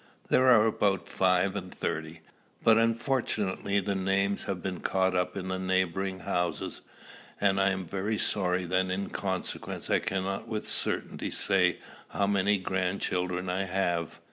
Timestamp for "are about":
0.37-1.07